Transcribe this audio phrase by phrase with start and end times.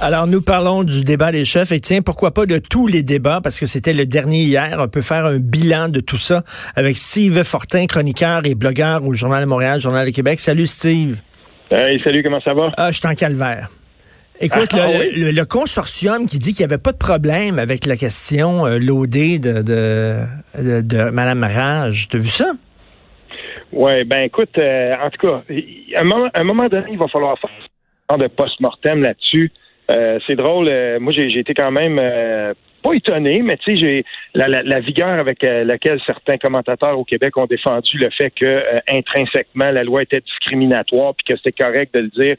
[0.00, 3.40] Alors, nous parlons du débat des chefs et tiens, pourquoi pas de tous les débats?
[3.42, 4.76] Parce que c'était le dernier hier.
[4.80, 6.42] On peut faire un bilan de tout ça
[6.74, 10.40] avec Steve Fortin, chroniqueur et blogueur au Journal de Montréal, Journal de Québec.
[10.40, 11.18] Salut Steve.
[11.70, 12.70] Hey, salut, comment ça va?
[12.76, 13.68] Ah, je suis en calvaire.
[14.40, 15.10] Écoute, Ah, le, oui?
[15.16, 18.78] le- le consortium qui dit qu'il n'y avait pas de problème avec la question euh,
[18.78, 20.18] loadée de, de,
[20.58, 22.08] de, de Mme Rage.
[22.10, 22.52] T'as vu ça?
[23.72, 25.42] Ouais, ben écoute, euh, en tout cas,
[25.96, 27.50] à un moment, à un moment donné, il va falloir faire
[28.18, 29.50] de post-mortem là-dessus.
[29.90, 33.80] Euh, c'est drôle, euh, moi j'ai été quand même euh, pas étonné, mais tu sais,
[33.80, 34.04] j'ai
[34.34, 38.30] la, la, la vigueur avec euh, laquelle certains commentateurs au Québec ont défendu le fait
[38.30, 42.36] que euh, intrinsèquement la loi était discriminatoire puis que c'était correct de le dire.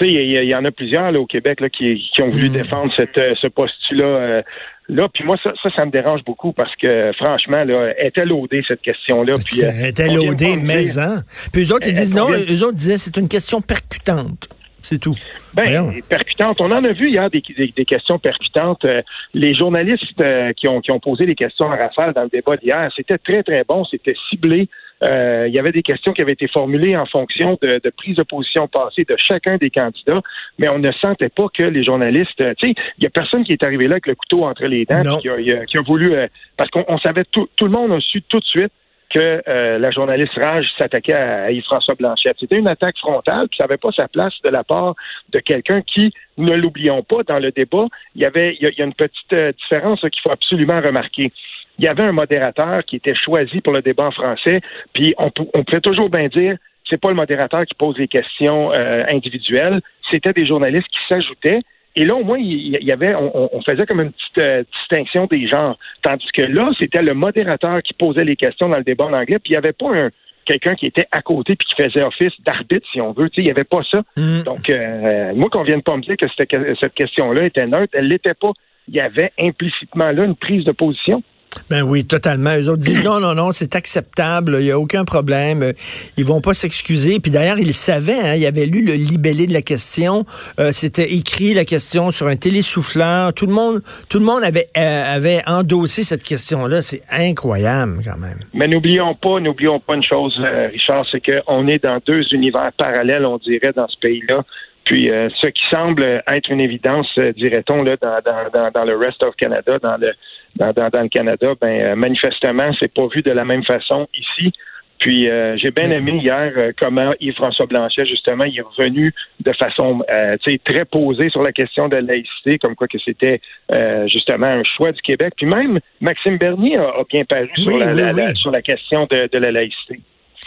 [0.00, 2.50] Tu sais, il y, en a plusieurs là, au Québec là, qui, qui ont voulu
[2.50, 2.52] Mm.
[2.52, 4.04] défendre cette, euh, ce postulat.
[4.06, 4.42] euh,
[4.88, 8.62] là, puis moi, ça, ça, ça me dérange beaucoup parce que franchement, là, était loadée
[8.68, 9.32] cette question-là.
[9.32, 11.24] Pas me mais hein.
[11.52, 14.48] Puis eux autres, ils disent on non, eux autres disaient c'est une question percutante.
[14.82, 15.16] C'est tout.
[15.54, 15.92] Ben, Voyons.
[16.08, 16.60] percutantes.
[16.60, 18.84] On en a vu hier des, des- des questions percutantes.
[18.84, 19.02] Euh,
[19.34, 22.56] les journalistes euh, qui, ont, qui ont posé des questions à Raphaël dans le débat
[22.56, 23.84] d'hier, c'était très, très bon.
[23.84, 24.68] C'était ciblé.
[25.02, 28.16] Euh, il y avait des questions qui avaient été formulées en fonction de, de prises
[28.16, 30.20] de position passées de chacun des candidats,
[30.58, 32.40] mais on ne sentait pas que les journalistes.
[32.40, 34.64] euh, tu sais, il y a personne qui est arrivé là avec le couteau entre
[34.66, 36.14] les dents, qui a, qui a voulu.
[36.14, 38.72] euh, parce qu'on on savait tout, tout le monde a su tout de suite
[39.10, 42.36] que euh, la journaliste Rage s'attaquait à, Yves-François Blanchette.
[42.38, 44.94] C'était une attaque frontale, puis ça n'avait pas sa place de la part
[45.30, 48.70] de quelqu'un qui, ne l'oublions pas, dans le débat, il y avait il y a,
[48.70, 51.32] il y a une petite euh, différence qu'il faut absolument remarquer.
[51.78, 54.60] Il y avait un modérateur qui était choisi pour le débat en français,
[54.92, 56.56] puis on, on pouvait toujours bien dire
[56.88, 61.60] c'est pas le modérateur qui pose les questions euh, individuelles, c'était des journalistes qui s'ajoutaient.
[61.98, 65.26] Et là, au moins, il y avait, on, on faisait comme une petite euh, distinction
[65.26, 65.76] des genres.
[66.02, 69.40] Tandis que là, c'était le modérateur qui posait les questions dans le débat en anglais,
[69.40, 70.10] puis il n'y avait pas un
[70.44, 73.28] quelqu'un qui était à côté puis qui faisait office d'arbitre, si on veut.
[73.30, 74.02] Tu sais, il n'y avait pas ça.
[74.16, 74.42] Mm.
[74.44, 76.48] Donc, euh, moi, qu'on vienne pas me dire que cette,
[76.80, 78.52] cette question-là était neutre, elle l'était pas.
[78.86, 81.24] Il y avait implicitement là une prise de position.
[81.70, 82.56] Ben oui, totalement.
[82.56, 85.62] Eux autres disent non, non, non, c'est acceptable, il n'y a aucun problème.
[85.62, 85.72] Euh,
[86.16, 87.20] Ils vont pas s'excuser.
[87.20, 90.24] Puis d'ailleurs, ils savaient, hein, ils avaient lu le libellé de la question.
[90.58, 93.32] Euh, C'était écrit la question sur un télésouffleur.
[93.34, 96.82] Tout le monde, tout le monde avait euh, avait endossé cette question-là.
[96.82, 98.38] C'est incroyable quand même.
[98.54, 102.70] Mais n'oublions pas, n'oublions pas une chose, euh, Richard, c'est qu'on est dans deux univers
[102.78, 104.42] parallèles, on dirait, dans ce pays-là.
[104.88, 108.96] Puis euh, ce qui semble être une évidence, euh, dirait-on, là, dans, dans, dans, le
[108.96, 110.12] rest of Canada, dans le
[110.56, 114.50] dans, dans, le Canada, ben euh, manifestement, c'est pas vu de la même façon ici.
[114.98, 119.52] Puis euh, j'ai bien aimé hier euh, comment Yves-François Blanchet, justement, il est revenu de
[119.52, 123.42] façon euh, très posée sur la question de la laïcité, comme quoi que c'était
[123.74, 125.34] euh, justement un choix du Québec.
[125.36, 129.06] Puis même Maxime Bernier a, a bien paru sur, Oui, la, oui, sur la question
[129.10, 130.00] de, de la laïcité.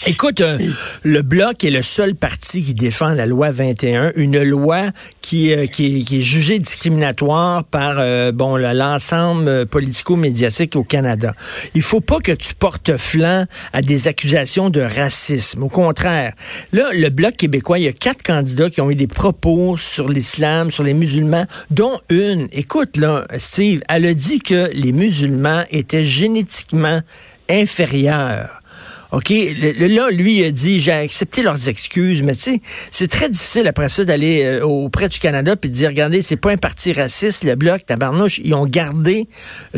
[0.07, 0.57] Écoute, euh,
[1.03, 4.85] le Bloc est le seul parti qui défend la loi 21, une loi
[5.21, 10.75] qui, euh, qui, est, qui est jugée discriminatoire par euh, bon le- l'ensemble euh, politico-médiatique
[10.75, 11.35] au Canada.
[11.75, 15.61] Il faut pas que tu portes flanc à des accusations de racisme.
[15.61, 16.33] Au contraire,
[16.73, 20.09] là, le Bloc québécois, il y a quatre candidats qui ont eu des propos sur
[20.09, 25.63] l'islam, sur les musulmans, dont une, écoute là, Steve, elle a dit que les musulmans
[25.69, 27.01] étaient génétiquement
[27.49, 28.60] inférieurs.
[29.11, 32.61] OK, le- là, lui, il a dit, j'ai accepté leurs excuses, mais tu sais,
[32.91, 36.37] c'est très difficile après ça d'aller euh, auprès du Canada puis de dire, regardez, c'est
[36.37, 39.27] pas un parti raciste, le Bloc, tabarnouche, ils ont gardé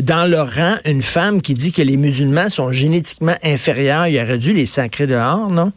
[0.00, 4.06] dans leur rang une femme qui dit que les musulmans sont génétiquement inférieurs.
[4.06, 5.72] Il aurait dû les sacrer dehors, non?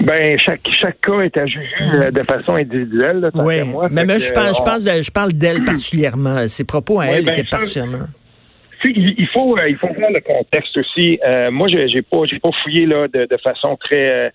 [0.00, 3.20] Ben, chaque, chaque cas est à juger de façon individuelle.
[3.20, 3.88] Là, Oui, moi.
[3.90, 6.48] mais, mais je parle, je on- pense, de- je parle d'elle particulièrement.
[6.48, 8.06] Ses propos à Oui, elle ben, étaient ça- particulièrement.
[8.84, 11.18] Il il faut euh, il faut voir le contexte aussi.
[11.24, 14.08] Euh, moi, j'ai pas j'ai pas fouillé là de, de façon très.
[14.26, 14.30] euh,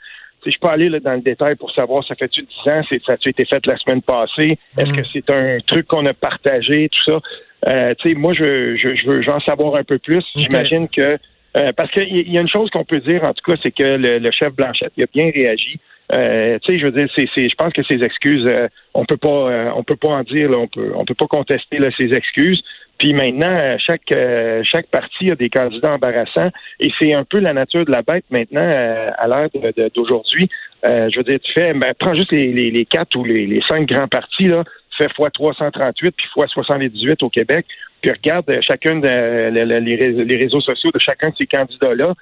[0.45, 3.13] je peux aller là, dans le détail pour savoir ça fait-tu 10 ans, c'est ça
[3.13, 4.57] a été fait la semaine passée.
[4.77, 4.95] Est-ce Mhm.
[4.95, 7.19] que c'est un truc qu'on a partagé, tout ça?
[7.67, 10.23] Euh, tu sais, moi, je, je, je veux j'en savoir un peu plus.
[10.35, 11.17] J'imagine que
[11.57, 13.71] euh, parce qu'il y y a une chose qu'on peut dire, en tout cas, c'est
[13.71, 15.79] que le, le chef Blanchette il a bien réagi.
[16.13, 19.17] Euh, tu sais, je veux dire, c'est, je pense que ses excuses, euh, on peut
[19.17, 21.89] pas, euh, on peut pas en dire, là, on peut, on peut pas contester là,
[21.99, 22.63] ses excuses.
[22.97, 26.49] Puis maintenant, euh, chaque euh, chaque parti a des candidats embarrassants
[26.79, 29.49] et c'est un peu la nature de la bête maintenant euh, à l'heure
[29.93, 30.49] d'aujourd'hui.
[30.83, 33.61] Je veux dire, tu fais, ben, prends juste les, les, les quatre ou les, les
[33.67, 34.63] cinq grands partis là,
[34.97, 37.65] tu fais fois 338 puis fois 78 au Québec.
[38.01, 42.13] Puis regarde chacun les, réseaux sociaux de chacun de ces candidats-là,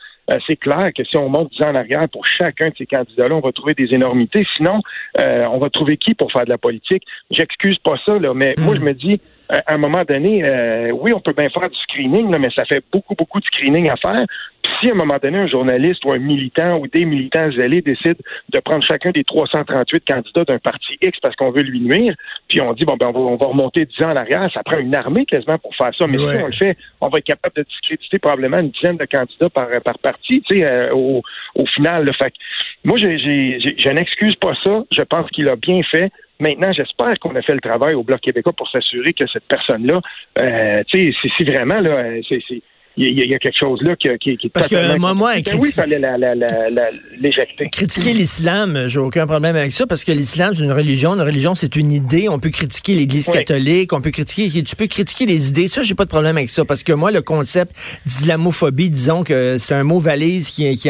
[0.47, 3.35] c'est clair que si on monte 10 ans en arrière pour chacun de ces candidats-là,
[3.35, 4.45] on va trouver des énormités.
[4.55, 4.79] Sinon,
[5.19, 7.03] on va trouver qui pour faire de la politique?
[7.29, 9.19] J'excuse pas ça, là, mais moi, je me dis,
[9.49, 12.83] à un moment donné, oui, on peut bien faire du screening, là, mais ça fait
[12.91, 14.25] beaucoup, beaucoup de screening à faire.
[14.79, 18.15] Si à un moment donné, un journaliste ou un militant ou des militants zélés décident
[18.49, 22.15] de prendre chacun des 338 candidats d'un parti X parce qu'on veut lui nuire,
[22.47, 24.95] puis on dit, bon, ben, on va, remonter 10 ans en arrière, ça prend une
[24.95, 26.05] armée quasiment pour faire ça.
[26.07, 29.05] Mais si on le fait, on va être capable de discréditer probablement une dizaine de
[29.05, 31.21] candidats par, par parti, tu sais, euh, au,
[31.55, 32.09] au, final.
[32.15, 32.33] Fait
[32.83, 34.83] moi, j'ai, je n'excuse pas ça.
[34.91, 36.11] Je pense qu'il a bien fait.
[36.39, 40.01] Maintenant, j'espère qu'on a fait le travail au Bloc québécois pour s'assurer que cette personne-là,
[40.41, 42.41] euh, tu sais, si vraiment là, c'est
[42.97, 45.57] il y, a quelque chose là qui, qui, qui Parce que moi, moi, criti...
[45.59, 45.99] oui, fallait
[47.19, 47.69] l'éjecter.
[47.69, 51.13] Critiquer l'islam, j'ai aucun problème avec ça, parce que l'islam, c'est une religion.
[51.13, 52.29] Une religion, c'est une idée.
[52.29, 55.67] On peut critiquer l'Église catholique, on peut critiquer, tu peux critiquer les idées.
[55.67, 57.75] Ça, j'ai pas de problème avec ça, parce que moi, le concept
[58.05, 60.89] d'islamophobie, disons que c'est un mot valise qui, qui,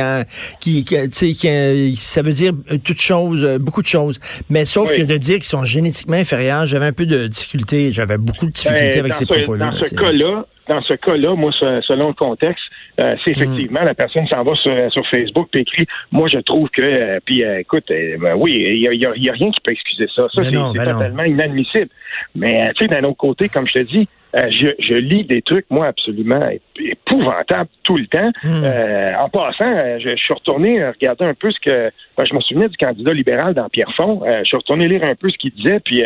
[0.60, 2.54] qui, qui, qui, ça veut dire
[2.84, 4.20] toute chose, beaucoup de choses.
[4.50, 8.18] Mais sauf que de dire qu'ils sont génétiquement inférieurs, j'avais un peu de difficulté, j'avais
[8.18, 9.72] beaucoup de difficultés ben, avec ces propos-là.
[9.72, 12.64] Dans ce cas-là, dans ce cas-là, moi, selon le contexte,
[13.02, 13.42] euh, c'est mm.
[13.42, 17.20] effectivement la personne s'en va sur, sur Facebook et écrit Moi, je trouve que euh,
[17.24, 20.28] puis euh, écoute, ben oui, il y a, y a, rien qui peut excuser ça.
[20.34, 21.90] Ça, c'est totalement inadmissible.
[22.36, 25.42] Mais tu sais, d'un autre côté, comme je te dis, euh, je, je, lis des
[25.42, 26.40] trucs, moi, absolument
[26.78, 28.32] épouvantables tout le temps.
[28.44, 28.64] Hmm.
[28.64, 31.92] Euh, en passant, euh, je, suis retourné regarder un peu ce que...
[32.18, 34.22] Ben, je me souvenais du candidat libéral dans Pierrefonds.
[34.26, 36.02] je suis retourné lire un peu ce qu'il disait, puis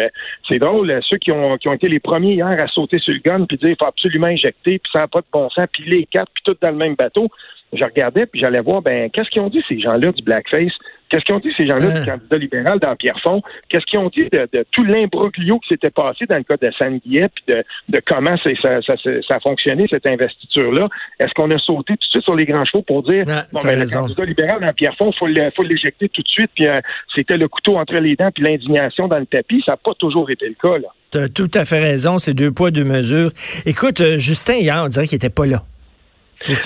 [0.47, 3.19] c'est drôle, ceux qui ont, qui ont été les premiers hier à sauter sur le
[3.19, 5.83] gun, puis dire il faut absolument injecter, puis ça n'a pas de bon sens, puis
[5.85, 7.29] les quatre, puis tout dans le même bateau
[7.73, 10.73] je regardais puis j'allais voir, ben, qu'est-ce qu'ils ont dit ces gens-là du blackface?
[11.09, 12.05] Qu'est-ce qu'ils ont dit ces gens-là du hein?
[12.05, 13.41] candidat libéral dans Pierrefonds?
[13.67, 17.27] Qu'est-ce qu'ils ont dit de, tout l'imbroglio qui s'était passé dans le cas de Sanguillet
[17.33, 20.87] puis de, de comment ça, ça, ça, a fonctionné, cette investiture-là?
[21.19, 23.79] Est-ce qu'on a sauté tout de suite sur les grands chevaux pour dire, bon, ben,
[23.79, 26.79] le candidat libéral dans Pierrefonds, il faut l'éjecter tout de suite, puis euh,
[27.15, 29.63] c'était le couteau entre les dents puis l'indignation dans le tapis?
[29.65, 30.89] Ça n'a pas toujours été le cas, là.
[31.11, 33.31] Tu as tout à fait raison, c'est deux poids, deux mesures.
[33.65, 35.63] Écoute, euh, Justin, hier, on dirait qu'il n'était pas là.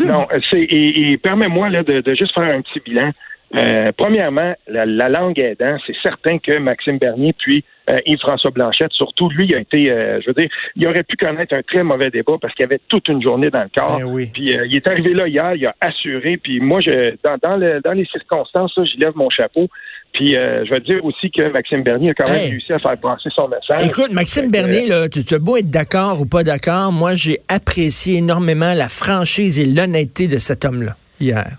[0.05, 3.11] Non, c'est et, permets-moi là de, de, juste faire un petit bilan.
[3.55, 9.29] Euh, premièrement, la, langue aidant, c'est certain que Maxime Bernier puis euh, Yves-François Blanchette, surtout
[9.29, 12.09] lui, il a été, euh, je veux dire, il aurait pu connaître un très mauvais
[12.09, 13.99] débat parce qu'il y avait toute une journée dans le corps.
[13.99, 16.37] Ben puis il est arrivé là hier, il a assuré.
[16.37, 19.67] Puis moi, je, dans, dans, le, dans les circonstances, je lève mon chapeau.
[20.13, 23.29] Puis je veux dire aussi que Maxime Bernier a quand même réussi à faire passer
[23.35, 23.87] son message.
[23.87, 28.17] Écoute, Maxime Bernier, là, tu, as beau être d'accord ou pas d'accord, moi j'ai apprécié
[28.17, 31.57] énormément la franchise et l'honnêteté de cet homme-là hier.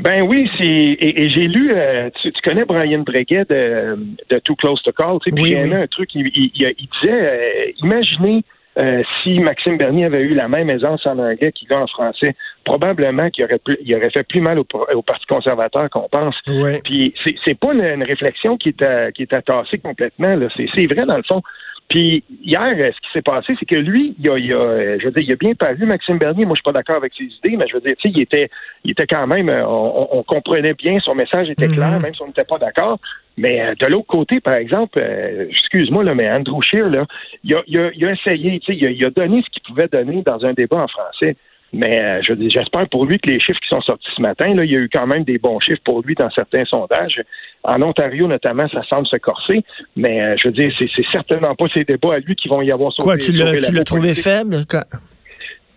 [0.00, 1.70] Ben oui, c'est et, j'ai lu.
[1.74, 3.98] Euh, tu, connais Brian Breguet de,
[4.30, 6.08] de Too Close to Call, tu sais, puis il y a un truc.
[6.14, 8.42] Il, il, disait, euh, imaginez
[8.78, 12.36] euh, si Maxime Bernier avait eu la même aisance en anglais qu'il a en français,
[12.64, 16.36] probablement qu'il aurait, il aurait fait plus mal au, Parti conservateur qu'on pense.
[16.84, 20.36] Puis c'est, c'est pas une, réflexion qui est, qui est attassée complètement.
[20.36, 20.48] Là.
[20.56, 21.42] C'est, c'est vrai dans le fond.
[21.90, 25.10] Puis hier, ce qui s'est passé, c'est que lui, il a, il a, je veux
[25.10, 26.46] dire, il a bien paru Maxime Bernier.
[26.46, 28.22] Moi, je suis pas d'accord avec ses idées, mais je veux dire, tu sais, il
[28.22, 28.48] était,
[28.84, 32.02] il était quand même, euh, on, comprenait bien, son message était clair, mhm.
[32.02, 33.00] même si on n'était pas d'accord.
[33.36, 37.06] Mais euh, de l'autre côté, par exemple, euh, excuse-moi, là, mais Andrew Scheer, là,
[37.44, 40.44] il a, il a, il a essayé, il a donné ce qu'il pouvait donner dans
[40.44, 41.36] un débat en français.
[41.72, 44.64] Mais euh, je j'espère pour lui que les chiffres qui sont sortis ce matin, là,
[44.64, 47.22] il y a eu quand même des bons chiffres pour lui dans certains sondages.
[47.62, 49.62] En Ontario, notamment, ça semble se corser.
[49.94, 52.72] Mais euh, je veux dire, c'est certainement pas ces débats à lui qui vont y
[52.72, 53.04] avoir sauvé.
[53.04, 54.56] Quoi, tu l'as trouvé faible?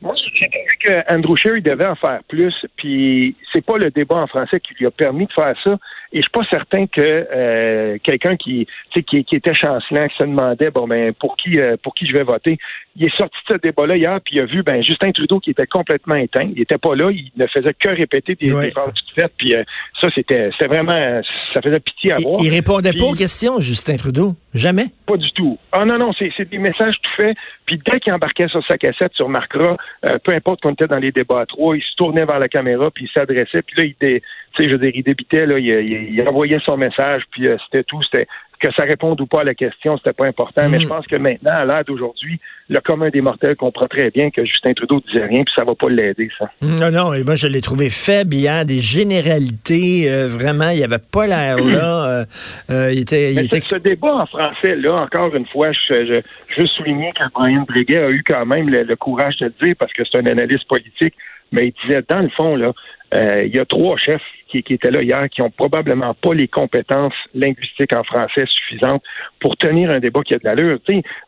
[0.02, 4.16] Moi, j'ai trouvé que Andrew Sherry devait en faire plus, puis c'est pas le débat
[4.16, 5.78] en français qui lui a permis de faire ça.
[6.14, 10.24] Et je suis pas certain que euh, quelqu'un qui, qui, qui était chancelant, qui se
[10.24, 12.60] demandait bon ben pour qui euh, pour qui je vais voter,
[12.96, 15.50] il est sorti de ce débat-là hier, puis il a vu ben Justin Trudeau qui
[15.50, 16.48] était complètement éteint.
[16.56, 18.70] Il était pas là, il ne faisait que répéter des, ouais.
[18.72, 19.64] toutes faites, puis euh,
[20.00, 22.36] ça c'était c'était vraiment ça faisait pitié à voir.
[22.44, 24.86] Il, répondait pas aux questions, Justin Trudeau, jamais.
[25.08, 25.58] Pas du tout.
[25.72, 27.36] Ah non non, c'est des messages tout faits.
[27.66, 29.78] Puis dès qu'il embarquait sur sa cassette, tu remarqueras,
[30.24, 32.92] peu importe qu'on était dans les débats à trois, il se tournait vers la caméra
[32.92, 34.22] puis il s'adressait, puis là il, dé,
[34.60, 38.02] je veux dire, il débitait là, il, il, envoyait son message, puis euh, c'était tout.
[38.04, 38.28] C'était
[38.64, 40.70] que ça réponde ou pas à la question, c'était pas important.
[40.70, 40.82] Mais mm.
[40.82, 44.46] je pense que maintenant, à l'heure d'aujourd'hui, le commun des mortels comprend très bien que
[44.46, 46.50] Justin Trudeau disait rien, puis ça va pas l'aider, ça.
[46.62, 48.36] Mm, non, non, et moi je l'ai trouvé faible.
[48.36, 52.26] Il y a des généralités, euh, vraiment, il avait pas l'air là.
[52.70, 53.60] Euh, il était, il était...
[53.60, 57.98] Ce débat en français, là, encore une fois, je, je, veux souligner que Brian Breguet
[57.98, 61.16] a eu quand même le, courage de le dire, parce que c'est un analyste politique
[61.54, 62.74] mais il disait, dans le fond, là,
[63.14, 66.48] euh, il y a trois chefs qui, étaient là hier qui ont probablement pas les
[66.48, 69.04] compétences linguistiques en français suffisantes
[69.40, 70.80] pour tenir un débat qui a de l'allure.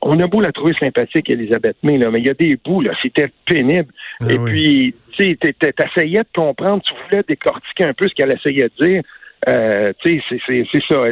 [0.02, 2.82] on a beau la trouver sympathique, Elisabeth May, là, mais il y a des bouts,
[2.82, 3.92] là, c'était pénible.
[4.22, 8.70] Ah Et puis, tu essayais de comprendre, tu voulais décortiquer un peu ce qu'elle essayait
[8.80, 9.04] de dire.
[9.48, 11.04] Euh, tu sais, c'est ça.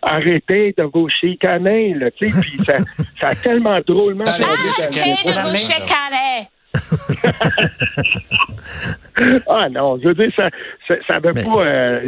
[0.00, 2.78] Arrêtez de vous chicaner, là, tu sais, puis ça,
[3.20, 4.24] ça a tellement drôlement...
[4.24, 6.48] Arrêtez de vous chicaner!
[9.48, 10.50] ah non, je veux dire, ça
[10.88, 11.30] ça, ça pas.
[11.32, 12.00] Euh,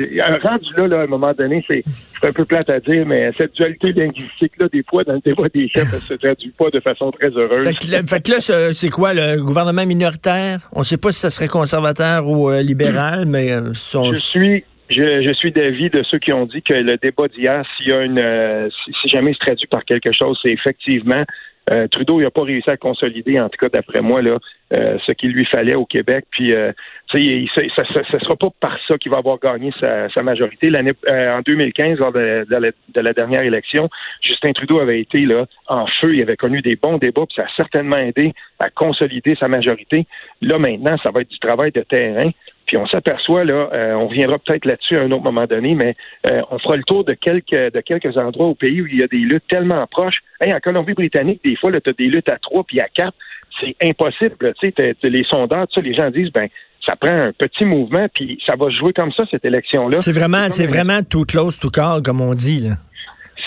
[0.42, 1.84] rendu là, là, à un moment donné, c'est
[2.22, 5.68] un peu plate à dire, mais cette dualité linguistique-là, des fois, dans le débat des
[5.68, 7.64] chefs, elle se traduit pas de façon très heureuse.
[7.64, 10.68] Fait que, là, c'est quoi, le gouvernement minoritaire?
[10.72, 14.64] On ne sait pas si ça serait conservateur ou euh, libéral, mais euh, Je suis
[14.88, 17.92] je, je, suis d'avis de ceux qui ont dit que le débat d'hier, s'il y
[17.92, 21.24] a une, euh, si, jamais il se traduit par quelque chose, c'est effectivement
[21.70, 24.38] euh, Trudeau, n'a pas réussi à consolider, en tout cas d'après moi, là,
[24.76, 26.24] euh, ce qu'il lui fallait au Québec.
[26.30, 26.72] Puis, euh,
[27.12, 30.70] ça ne sera pas par ça qu'il va avoir gagné sa, majorité.
[30.70, 33.88] L'année en 2015, lors de, de, la, dernière élection,
[34.22, 36.14] Justin Trudeau avait été là en feu.
[36.14, 40.06] Il avait connu des bons débats, puis ça a certainement aidé à consolider sa majorité.
[40.42, 42.30] Là maintenant, ça va être du travail de terrain.
[42.66, 45.94] Puis on s'aperçoit là, euh, on reviendra peut-être là-dessus à un autre moment donné, mais
[46.26, 49.02] euh, on fera le tour de quelques de quelques endroits au pays où il y
[49.04, 50.18] a des luttes tellement proches.
[50.40, 53.16] Hey, en Colombie-Britannique, des fois, tu as des luttes à trois puis à quatre.
[53.60, 54.52] C'est impossible.
[54.60, 56.48] Tu sais, les sondeurs, les gens disent ben
[56.86, 59.98] ça prend un petit mouvement, puis ça va jouer comme ça, cette élection-là.
[60.00, 62.60] C'est vraiment, c'est vraiment tout close, tout call, comme on dit.
[62.60, 62.76] Là.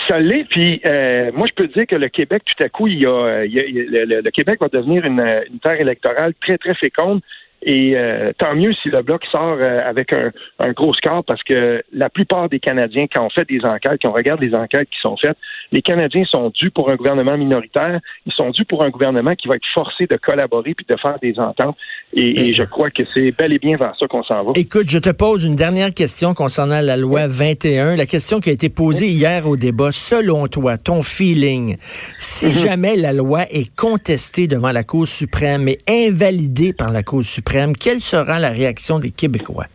[0.08, 3.00] Ça l'est, puis euh, moi je peux dire que le Québec, tout à coup, il
[3.00, 7.20] y a, le, Québec va devenir une, une terre électorale très, très féconde.
[7.62, 11.42] Et euh, tant mieux si le bloc sort euh, avec un, un, gros score parce
[11.42, 14.88] que la plupart des Canadiens, quand on fait des enquêtes, quand on regarde les enquêtes
[14.88, 15.36] qui sont faites,
[15.70, 19.46] les Canadiens sont dus pour un gouvernement minoritaire, ils sont dus pour un gouvernement qui
[19.46, 21.76] va être forcé de collaborer puis de faire des ententes.
[22.12, 24.52] Et, et je crois que c'est bel et bien vers ça qu'on s'en va.
[24.56, 27.94] Écoute, je te pose une dernière question concernant la loi 21.
[27.94, 31.76] La question qui a été posée hier au débat, selon toi, ton feeling,
[32.18, 32.52] si mhm.
[32.52, 37.76] jamais la loi est contestée devant la Cour suprême et invalidée par la Cour suprême,
[37.76, 39.66] quelle sera la réaction des Québécois?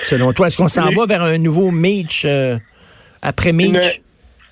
[0.00, 2.58] Selon toi, est-ce qu'on s'en va vers un nouveau Mitch euh,
[3.22, 4.02] après Mitch?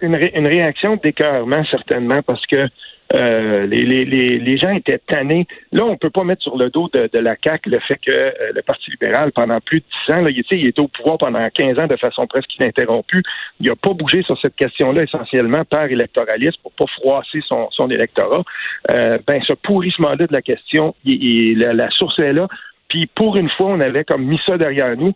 [0.01, 2.67] Une, réaction d'écœurement, certainement, parce que
[3.15, 5.47] euh, les, les, les, gens étaient tannés.
[5.73, 8.53] Là, on peut pas mettre sur le dos de, la CAQ le fait que euh,
[8.55, 11.47] le Parti libéral, pendant plus de dix ans, là, il, il était au pouvoir pendant
[11.49, 13.23] 15 ans de façon presque ininterrompue.
[13.61, 17.91] Il n'a pas bougé sur cette question-là essentiellement par électoralisme pour pas froisser son, son
[17.91, 18.43] électorat.
[18.91, 22.49] Euh, ben, ce pourrissement-là de la question, il, la, la source est là.
[22.93, 25.15] Puis pour une fois, on avait comme mis ça derrière nous.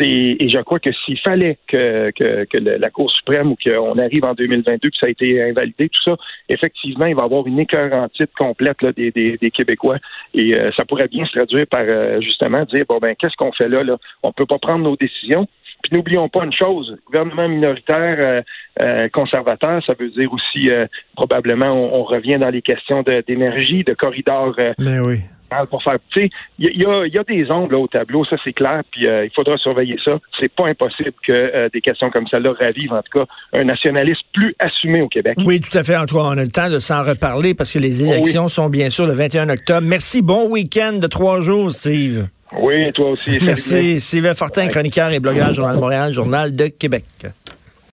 [0.00, 4.34] Et je crois que s'il fallait que, que, la Cour suprême ou qu'on arrive en
[4.34, 6.16] 2022 puis ça a été invalidé, tout ça,
[6.48, 9.96] effectivement, il va y avoir une écœurantite complète là, des, des, Québécois
[10.34, 13.52] et euh, ça pourrait bien se traduire par euh, justement dire bon ben qu'est-ce qu'on
[13.52, 13.96] fait là là?
[14.22, 15.46] On peut pas prendre nos décisions.
[15.82, 18.42] Puis n'oublions pas une chose, gouvernement minoritaire
[18.82, 20.70] euh, conservateur, ça veut dire aussi
[21.14, 24.56] probablement on, revient dans les questions d'énergie, de, corridors.
[24.78, 25.20] Mais oui
[25.70, 25.98] pour faire.
[26.16, 29.96] il y, a, des ongles au tableau, ça c'est clair, puis euh, il faudra surveiller
[30.04, 30.18] ça.
[30.40, 34.22] C'est pas impossible que euh, des questions comme celle-là ravivent, en tout cas, un nationalisme
[34.32, 35.36] plus assumé au Québec.
[35.44, 36.26] Oui, tout à fait, Antoine.
[36.26, 39.06] On a le temps de s'en reparler parce que les oh élections sont bien sûr
[39.06, 39.86] le 21 octobre.
[39.86, 40.22] Merci.
[40.22, 42.28] Bon week-end de trois jours, Steve.
[42.60, 43.38] Oui, toi aussi.
[43.42, 44.00] Merci.
[44.00, 47.04] Steve Fortin, chroniqueur et blogueur Journal de Montréal, Journal de Québec.